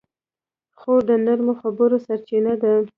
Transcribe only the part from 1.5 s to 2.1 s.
خبرو